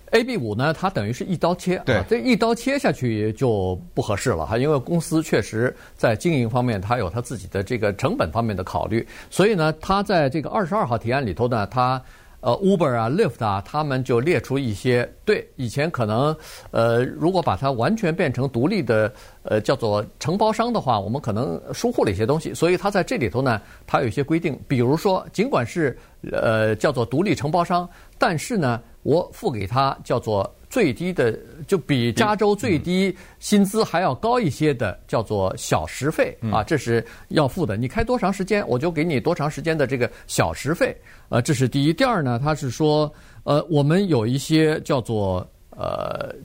[0.09, 1.79] ，AB 五呢，它等于是一刀切。
[1.85, 12.01] 对，啊，这一刀切下去就不合适了哈，因为公司确实在经营方面，它有它自己的这个成本方面的考虑，所以呢，它在这个二十二号提案里头呢，它。
[12.41, 16.35] 呃，Uber 啊，Lyft 啊，他们就列出一些对以前可能
[16.71, 19.11] 呃，如果把它完全变成独立的
[19.43, 22.53] 呃叫做承包商的话，我们可能疏忽了一些东西。
[22.53, 25.97] 所以它在这里头呢，它有一些规定，比如说，尽管是
[26.31, 37.75] 呃叫做独立承包商，但是呢，我付给他叫做最低的，就比加州最低薪资还要高一些的，叫做小时费啊，这是要付的。
[37.75, 40.95] 你开多长时间，我就给你多长时间的这个小时费。
[41.29, 41.93] 呃，这是第一。
[41.93, 43.11] 第二呢，他是说，
[43.43, 46.35] 呃，我们有一些叫做呃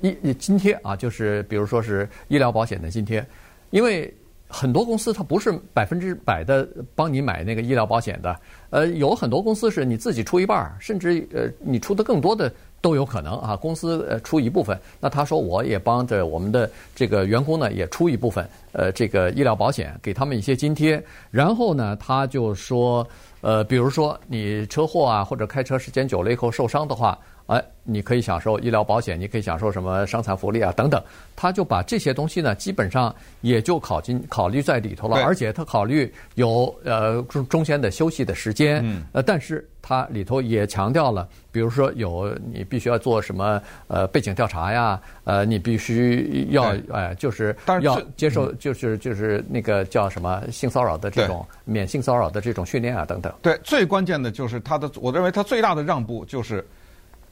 [0.00, 3.24] 医津贴啊，就是比如说是医疗保险的津贴，
[3.70, 4.12] 因为
[4.48, 8.38] 很多公司它不是百分之百的帮你买那个医疗保险的，
[8.72, 13.54] 呃，有很多公司是你自己出一半，甚至呃你出的更多的都有可能啊。
[13.54, 23.06] 公司呃出一部分，那他说我也帮着我们的这个员工呢也出一部分，呃，这个医疗保险给他们一些津贴，然后呢他就说。
[23.42, 31.02] 呃，比如说你车祸啊，或者开车时间久了以后受伤的话，哎，你可以享受医疗保险，你可以享受什么伤残福利啊等等。
[31.34, 53.32] 他就把这些东西呢，基本上也就考进考虑在里头了，而且他考虑有呃中中间的休息的时间，嗯，呃，但是他里头也强调了，比如说有你必须要做什么呃背景调查呀，呃，你必须要哎就是要接受就是就是那个叫什么性骚扰的这种免性骚扰的这种训练啊等等。
[53.42, 56.64] 对，最关键的就是他的，我认为他最大的让步就是。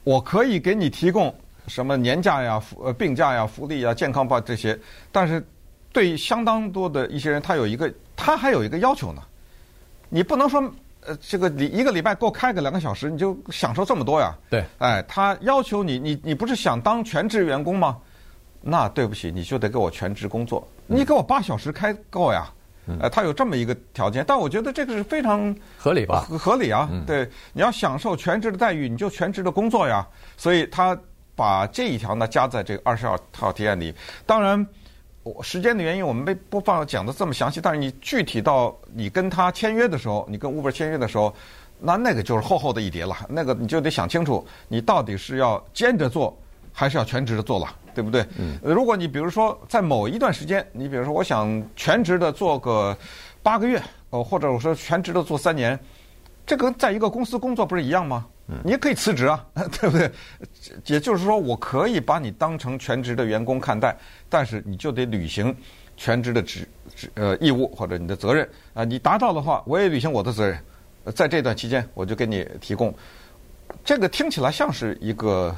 [0.03, 1.33] 我可以给你提供
[1.67, 4.77] 什么年假呀、呃病假呀、福利呀、健康宝这些，
[5.11, 5.45] 但是
[5.93, 9.21] 对相当多的一些人，他有一个他还有一个要求呢。
[10.09, 10.61] 你不能说
[11.05, 14.35] 呃这个礼一个礼拜多开个两个小时，你就享受这么多呀？
[14.49, 17.97] 对，哎，他要求你，你你不是想当全职员工吗？
[18.61, 22.51] 那对不起，你就得给我全职工作，你给我八小时开够呀。
[22.99, 26.27] 呃，他有这么一个条件，但我觉得这个是非常合理吧？
[26.37, 30.05] 合理啊，对，你要享受全职的待遇，你就全职的工作呀。
[30.35, 30.97] 所以他
[31.35, 33.93] 把这一条呢加在这个二十二号提案里。
[34.25, 34.65] 当然，
[35.43, 37.61] 时间的原因，我们没播放讲的这么详细。
[37.61, 41.33] 但是你具体到你跟他签约的时候，你跟 Uber 签约的时候，
[41.79, 43.15] 那那个就是厚厚的一叠了。
[43.29, 46.35] 那个你就得想清楚，你到底是要兼着做，
[46.73, 47.75] 还是要全职的做了。
[47.93, 48.25] 对不对？
[48.37, 52.97] 嗯，如果你比如说在某一段时间，你比如说我想全职的做个
[53.43, 55.79] 八个月，呃，或者我说全职的做三年，
[56.45, 58.25] 这跟在一个公司工作不是一样吗？
[58.47, 59.45] 嗯，你也可以辞职啊，
[59.79, 60.11] 对不对？
[60.85, 63.95] 也就是说，我可以把你当成全职的员工看待，
[64.27, 65.55] 但是你就得履行
[65.95, 68.83] 全职的职职呃义务或者你的责任啊。
[68.83, 70.59] 你达到的话，我也履行我的责任。
[71.15, 72.93] 在这段期间，我就给你提供。
[73.83, 75.55] 这个听起来像是一个。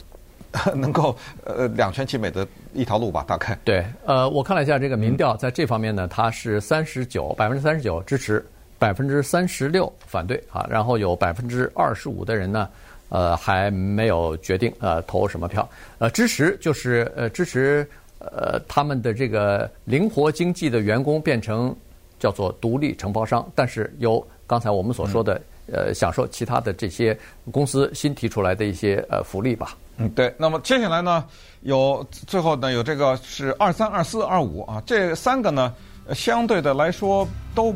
[0.76, 3.58] 能够呃两全其美的一条路吧，大概。
[3.63, 8.46] 对，呃，我看了一下这个民调，在这方面呢，它是三十九百分之三十九支持，
[8.78, 12.70] 百分之三十六反对啊，然后有百分之二十五的人呢，
[13.10, 15.68] 呃，还没有决定呃投什么票。
[15.98, 17.88] 呃，支持就是呃支持
[18.20, 21.76] 呃他们的这个灵活经济的员工变成
[22.20, 25.42] 叫做独立承包商，但是由刚才我们所说的。
[25.71, 27.17] 呃，享受其他的这些
[27.52, 29.78] 公司新提出来的一些呃福利吧。
[29.97, 30.34] 嗯，对。
[30.38, 31.23] 那么接下来呢，
[31.62, 35.73] 有最后呢有这个是二三二四二五啊，这三个呢
[36.13, 37.73] 相对的来说都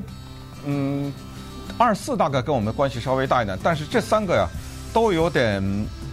[0.65, 1.13] 嗯
[1.77, 4.47] 二四大概跟我们关系稍微大一点，但是这三个呀
[4.91, 5.63] 都有点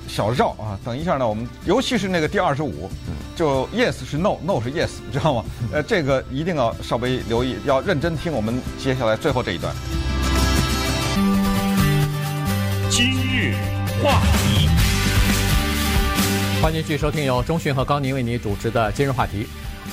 [0.07, 0.79] 小绕啊。
[0.85, 2.89] 等一下呢，我们尤其是那个第二十五，
[3.35, 5.45] 就 yes 是 no，no 是 yes，知道吗？
[5.73, 9.75] 呃，这个一定要稍微留意，要认真听我们接下来最后这一段。
[12.97, 13.53] 今日
[14.01, 14.69] 话题，
[16.63, 19.45] 欢迎继续收听由中讯和高宁为你主持的今日话题。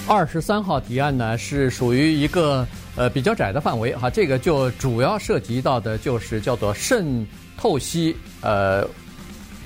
[0.08, 2.64] 二十三号提案呢是属于一个
[2.96, 7.26] 呃比较窄的范围哈，这个就主要涉及到的就是叫做肾
[7.58, 8.88] 透析呃，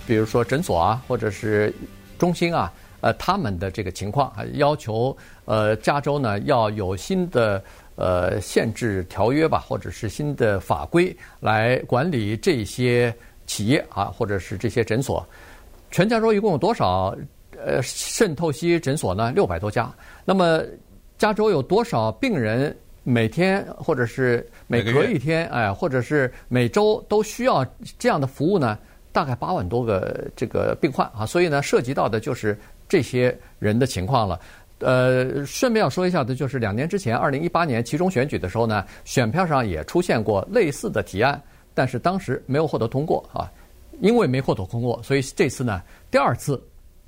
[0.08, 1.76] 比如说诊所啊或者是
[2.18, 2.72] 中心啊
[3.02, 7.62] 呃他们的这个情况，要求呃加州呢要有新的。
[7.96, 13.14] 呃，限制条约吧，或者是新的法规来管理这些
[13.46, 15.26] 企业啊，或者是这些诊所。
[15.92, 17.16] 全加州一共有多少
[17.58, 19.32] 呃肾透析诊所呢？
[19.32, 19.90] 六百多家。
[20.26, 20.62] 那么
[21.18, 27.66] 加州有多少病人每天或者是每隔一天哎，或者是每周都需要
[27.98, 28.78] 这样的服务呢？
[29.14, 32.58] 大概八万多个这个病患啊，所以呢，涉及到的就是
[32.90, 34.38] 这些人的情况了。
[34.80, 41.42] 呃，顺便要说一下的，就是两年之前，二零一八年其中选举的时候呢，选票上也出现过类似的提案，
[41.74, 43.52] 但是当时没有获得通过啊。
[44.02, 46.62] 因为没获得通过，所以这次呢，第二次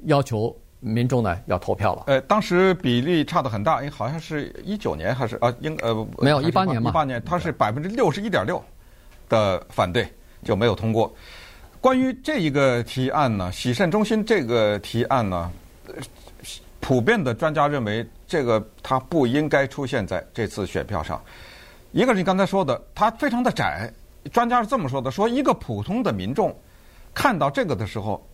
[0.06, 2.03] 要求民众呢要投票了。
[2.08, 8.63] 呃，当时比例差的很大，因为好像是一九年还是啊，应呃没有一八年嘛，一八年它是百分之六十一点六
[9.27, 10.08] 的反对
[10.45, 11.13] 就没有通过。
[11.82, 15.51] 关于这一个提案呢，洗肾中心这个提案呢。
[16.88, 21.21] 普遍的专家认为，这个它不应该出现在这次选票上。
[21.91, 23.91] 一个是你刚才说的，它非常的窄。
[24.32, 26.58] 专家是这么说的：说一个普通的民众
[27.13, 28.26] 看到这个的时候，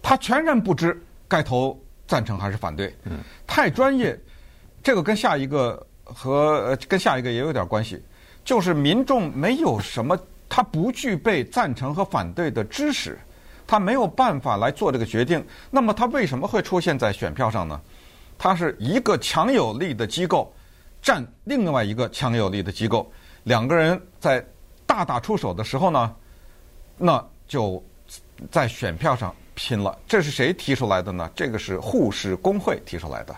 [0.00, 2.96] 他全然不知该投赞成还是反对。
[3.04, 4.18] 嗯，太专业。
[4.82, 8.02] 这个跟下一个和跟下一个也有点关系，
[8.42, 13.18] 就是民众没有什么，他不具备赞成和反对的知识。
[13.72, 17.80] 他没有办法来做这个决定，那么他为什么会出现在选票上呢？
[18.36, 20.52] 他是一个强有力的机构
[21.00, 23.10] 占另外一个强有力的机构，
[23.44, 24.46] 两个人在
[24.84, 26.14] 大打出手的时候呢，
[26.98, 27.82] 那就
[28.50, 29.98] 在选票上拼了。
[30.06, 31.30] 这是谁提出来的呢？
[31.34, 33.34] 这个是护士工会提出来的。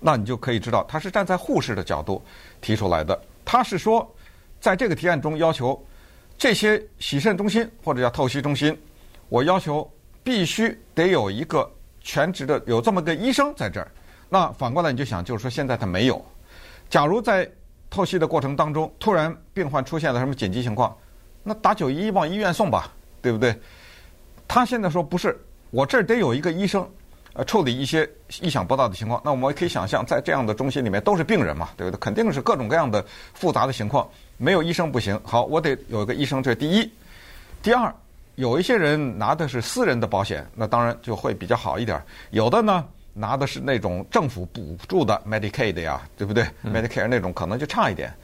[0.00, 2.24] 那你就可以知道，他是站在护士的角度
[2.62, 3.20] 提出来的。
[3.44, 4.10] 他是说，
[4.58, 5.78] 在这个提案中要求
[6.38, 8.74] 这些洗肾中心或者叫透析中心。
[9.28, 9.88] 我要求
[10.22, 13.90] 必须得有一个全职的，有这么个医生在这儿。
[14.28, 16.24] 那反过来你就想，就是说现在他没有。
[16.88, 17.48] 假如在
[17.90, 20.96] 透析的过程当中，突然病患出现了什么紧急情况，
[21.42, 23.56] 那打九一往医院送吧，对不对？
[24.48, 25.36] 他现在说不是，
[25.70, 26.88] 我这儿得有一个医生，
[27.32, 28.08] 呃，处理一些
[28.40, 29.20] 意想不到的情况。
[29.24, 32.00] 那我们可以想象，在这样的中心里面都是病人嘛，对不对？
[32.00, 35.20] 肯定是各种各样的复杂的情况，没有医生不行。
[35.24, 36.90] 好，我得有一个医生，这是第一。
[37.62, 37.94] 第二。
[38.36, 42.00] 有一些人拿的是私人的保险，那当然就会比较好一点。
[42.30, 48.14] 有的呢，拿的是那种政府补助的 Medicaid 呀，对不对？Medicare 那种可能就差一点。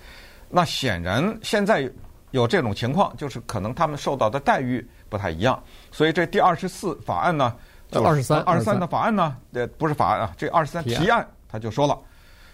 [0.49, 1.91] 那显然现在
[2.31, 5.63] 有这种情况，就是可能他们受到的待遇不太一样。
[5.91, 7.55] 所以这第二十四法案呢，
[7.93, 11.99] 二十三二十三的法案呢，呃，不是法案啊，这二十三提案他就说了，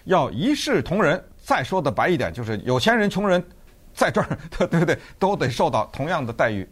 [0.05, 1.23] 要一视同仁。
[1.41, 3.43] 再说的白一点，就是有钱人、穷人
[3.91, 4.95] 在这儿， 对不对？
[5.17, 6.69] 都得受到同样的待遇。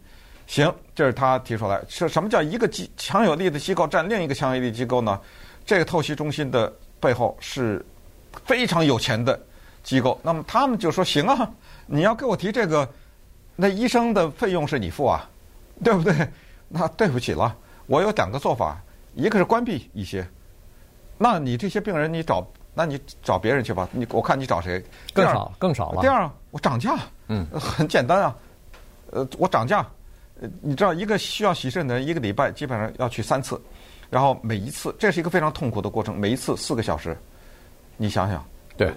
[0.48, 1.80] 行，这是他提出来。
[1.88, 5.20] 是什么叫一个机强有力的机构占另一个强有力的机构呢？
[5.66, 7.84] 这个透析中心的背后是
[8.46, 9.38] 非常有钱的
[9.84, 10.18] 机构。
[10.22, 11.48] 那么他们就说：“行啊，
[11.86, 12.88] 你要给我提这个，
[13.54, 15.28] 那医生的费用是你付啊，
[15.84, 16.14] 对不对？”
[16.66, 17.54] 那对不起了，
[17.86, 18.80] 我有两个做法：
[19.14, 20.26] 一个是关闭一些，
[21.18, 23.86] 那你这些病人你找，那你找别人去吧。
[23.92, 24.82] 你我看你找谁？
[25.12, 26.00] 更少，更少了。
[26.00, 26.96] 第二，我涨价。
[27.26, 28.34] 嗯，很简单啊。
[29.10, 29.86] 呃，我涨价。
[30.60, 33.60] 你知道一个需要洗肾的人，一个礼拜基本上要去三次，
[34.08, 37.16] 然后每一次这是一个非常痛苦的过程，每一次四个小时，
[37.96, 38.44] 你想想，
[38.76, 38.92] 对，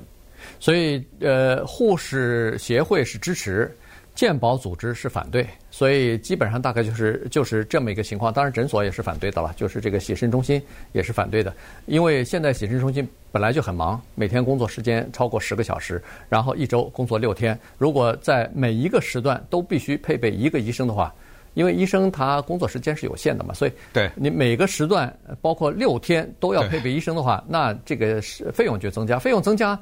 [0.59, 3.75] 所以呃，护士协会是支持，
[4.13, 8.31] 健保组织是反对，所以基本上大概就是就是这么一个情况。
[8.31, 11.53] 当然诊所也是反对的了，就是这个洗肾中心也是反对的，
[11.87, 21.11] 因为现在洗肾中心本来就很忙，每天工作时间超过十个小时，然后一周工作六天，如果在每一个时段都必须配备一个医生的话。
[21.53, 29.77] 因为医生他工作时间是有限的嘛，所以对你每个时段包括六天都要配备医生的话，那这个是费用就增加，费用增加，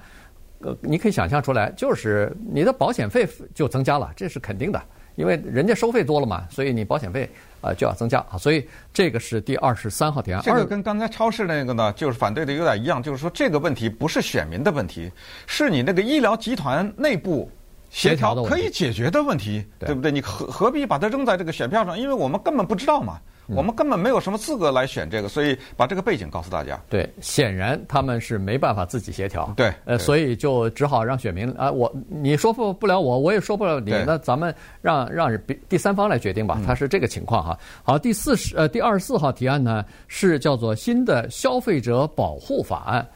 [0.61, 4.81] 呃，你可以想象出来，就是你的保险费就增加了，这是肯定的，
[5.15, 7.29] 因为人家收费多了嘛，所以你保险费
[7.61, 10.41] 啊就要增加啊，所以这个是第二十三号提案。
[10.43, 15.11] 这个跟刚才超市那个呢，就是反对的有点一样，就是说这个问题不是选民的问题，
[15.45, 17.49] 是你那个医疗集团内部。
[17.89, 20.11] 协调可以解决的问题，对不对？
[20.11, 21.97] 你何何必把它扔在这个选票上？
[21.97, 26.79] 因为我们根本不知道嘛，我们根本没有什么资格来选这个，所以把这个背景告诉大家。
[26.87, 29.51] 对，显然他们是没办法自己协调。
[29.57, 35.35] 对，呃，所以就只好让选民啊，我你说服不了我，我也说不了你，那咱们让让
[35.67, 36.61] 第三方来决定吧。
[36.65, 37.57] 它是这个情况哈。
[37.83, 43.07] 好，第四十呃第二十四号提案呢是叫做新的消费者保护法案。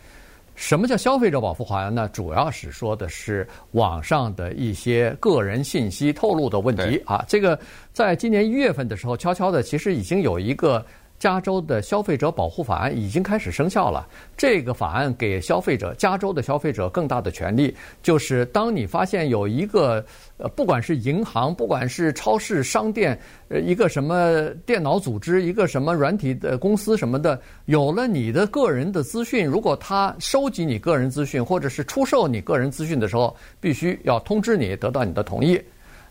[0.55, 2.09] 什么叫消费者保护法案呢？
[2.13, 7.23] 主要是说的是网上的一些个人信息透露的问题啊。
[7.27, 7.59] 这个
[7.91, 10.85] 在今年一月份的时候，悄悄的其实已经有一个。
[11.23, 14.05] 加州的消费者保护法案已经开始生效了。
[14.35, 20.03] 这个法案给消费者，加州的消费者更大的权利，就是当你发现有一个，
[20.35, 23.17] 呃，不管是银行，不管是超市、商店，
[23.47, 35.57] 呃，一个什么电脑组织，一个什么软体的公司什么的，有了你的个人的资讯，如果他收集你个人资讯，或者是出售你个人资讯的时候，必须要通知你，得到你的同意。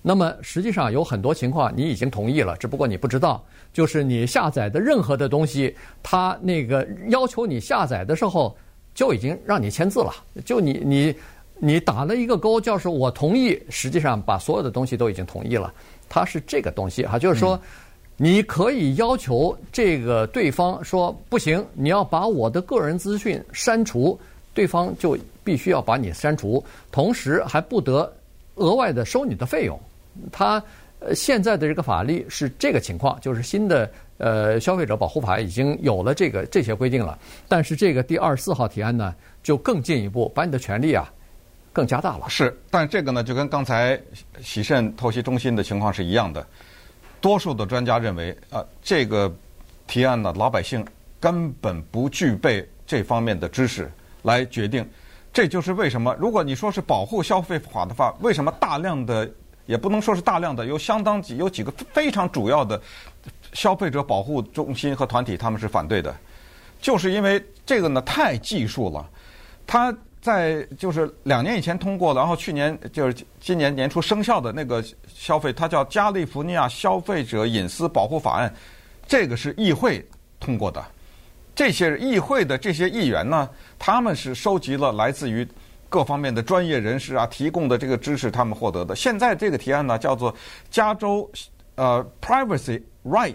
[0.04, 3.40] 那么实际上有很多情况你已经同意了，只不过你不知道，
[3.72, 8.56] 就是你下载的任何的东西，它那个要求你下载的时候
[8.94, 10.12] 就已经让你签字了，
[10.44, 11.14] 就你你
[11.58, 15.72] 你打了一个勾，就是我同意，实际上把所有的东西都已经同意了，
[16.08, 17.60] 它是这个东西哈，就是说。
[18.18, 24.20] 你可以要求这个对方说不行，你要把我的个人资讯删除，
[24.54, 26.62] 对方就必须要把你删除，
[26.92, 28.12] 同时还不得
[28.56, 29.80] 额外的收你的费用。
[30.30, 30.62] 他
[31.05, 41.12] 呃现在的这个法律是这个情况，就是新的呃消费者保护法已经有了这个这些规定了，但是这个第二十四号提案呢，就更进一步把你的权利啊
[41.72, 42.28] 更加大了。
[42.28, 44.00] 是，但这个呢就跟刚才
[44.40, 46.46] 洗肾透析中心的情况是一样的。
[47.20, 49.32] 多数的专家认为，啊，这个
[49.86, 50.84] 提案呢，老百姓
[51.20, 53.90] 根本不具备这方面的知识
[54.22, 54.84] 来决定。
[55.32, 59.30] 这就是为什么，如果你说是保护消费法的话，为什么大量的
[59.66, 62.80] 也不能说是大量的，有相当几有几个非常主要的
[63.52, 66.14] 消费者保护中心和团体他们是反对的，
[66.80, 69.08] 就是因为这个呢太技术了，
[69.66, 69.94] 它。
[70.22, 74.80] 在就是两年以前通过，然后去年就是今年年初生效的那个
[75.12, 78.48] 消费，它叫《加利福尼亚消费者隐私保护法案》，
[79.04, 80.08] 这个是议会
[80.38, 80.80] 通过的。
[81.56, 83.50] 这些议会的这些议员呢，
[83.80, 85.44] 他们是收集了来自于
[85.93, 88.97] 各方面的专业人士啊提供的这个知识，他们获得的。
[88.97, 90.32] 现在这个提案呢，叫做
[90.70, 91.30] 《加州
[91.74, 93.34] 呃 Privacy Rights》。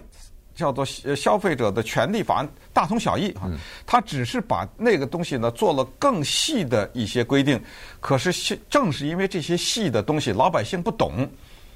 [0.58, 3.48] 叫做消费者的权利法案，大同小异啊，
[3.86, 7.62] 他只是把那个东西呢做了更细的一些规定。
[8.00, 11.24] 可是正是因为这些细的东西，老百姓不懂，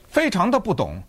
[0.09, 1.01] 非常的不懂。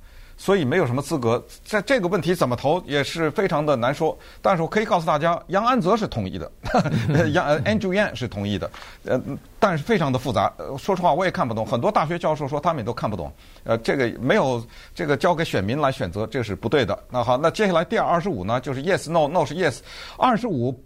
[0.43, 4.17] 所以没有什么资格，在这个问题怎么投也是非常的难说。
[4.41, 6.51] 但是我可以告诉大家，杨安泽是同意的，
[7.31, 8.69] 杨 Andrew Yang 是同意的，
[9.05, 9.17] 呃，
[9.57, 10.51] 但是非常的复杂。
[10.77, 11.65] 说实话，我也看不懂。
[11.65, 13.31] 很多大学教授说他们也都看不懂。
[13.63, 14.61] 呃，这个没有
[14.93, 17.01] 这个交给选民来选择，这是不对的。
[17.09, 19.77] 那好，那接下来第二十五呢，就是 Yes No No 是 Yes。
[20.17, 20.77] 二十五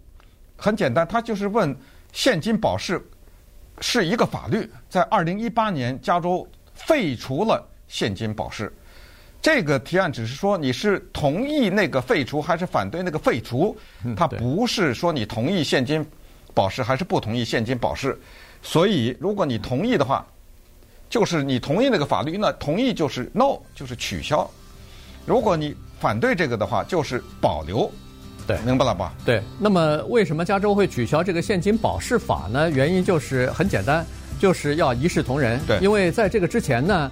[0.56, 1.76] 很简单，他就是问
[2.12, 3.04] 现金保释
[3.80, 8.72] 是一个法律，在二零一八年加州废除了现金保释。
[9.40, 13.76] 这个提案只是说你是同意那个废除还是反对那个废除，
[14.16, 16.04] 它不是说你同意现金
[16.52, 18.18] 保释还是不同意现金保释。
[18.62, 20.26] 所以如果你同意的话，
[21.08, 24.48] 就是你同意那个法律，那同意就是 no，就是取消。
[25.24, 27.90] 如果你反对这个的话，就是保留。
[28.44, 29.14] 对，明白了吧？
[29.24, 29.40] 对。
[29.60, 32.68] 那么为什么加州会取消这个现金保释法呢？
[32.70, 34.04] 原因就是很简单，
[34.40, 35.60] 就是要一视同仁。
[35.64, 37.08] 对，因为在这个之前呢。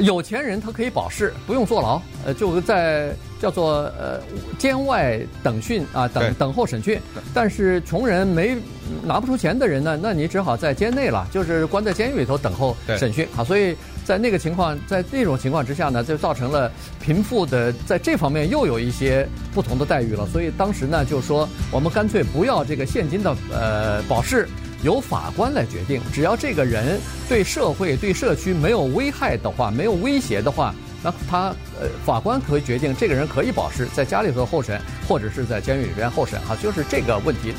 [0.00, 3.10] 有钱人他可以保释，不用坐牢，呃，就在
[3.40, 4.20] 叫做呃
[4.58, 7.00] 监外等讯啊，等等候审讯。
[7.34, 8.56] 但是穷人没
[9.02, 13.42] 拿不出钱的人呢，那你只好在监内了，就是关在监狱里头等候审讯啊。
[13.42, 13.74] 所以
[14.04, 16.70] 在那个情况，在那种情况之下呢，就造成了
[17.00, 20.26] 贫富的在这方面又有一些不同的待遇了。
[20.26, 24.46] 所以当时呢，就说我们干脆不要这个现金的呃保释。
[24.82, 31.48] 由法官来决定，只要这个人对社会、对社区没有危害的话，没有威胁的话，那他
[31.80, 37.52] 呃法官可以决定这个人可以保释，在家里头候审，或者是在监狱里边候审，啊，就是这个问题。